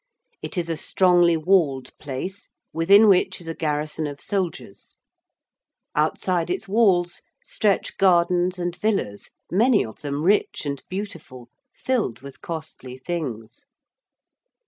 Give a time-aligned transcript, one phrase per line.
[0.41, 4.95] It is a strongly walled place, within which is a garrison of soldiers;
[5.93, 12.41] outside its walls stretch gardens and villas, many of them rich and beautiful, filled with
[12.41, 13.67] costly things.